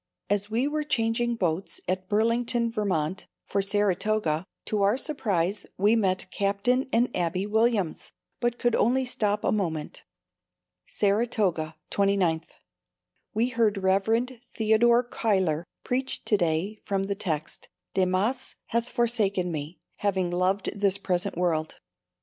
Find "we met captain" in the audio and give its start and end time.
5.77-6.89